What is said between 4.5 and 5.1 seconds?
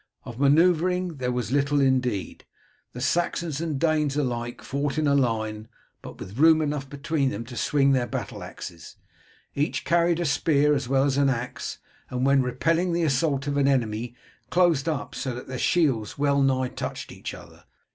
fought in